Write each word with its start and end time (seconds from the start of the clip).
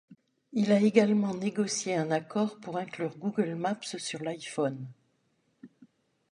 Il 0.53 0.71
a 0.71 0.81
également 0.81 1.35
négocié 1.35 1.95
un 1.95 2.09
accord 2.09 2.59
pour 2.59 2.75
inclure 2.77 3.15
Google 3.19 3.53
Maps 3.53 3.83
sur 3.97 4.23
l'iPhone. 4.23 4.87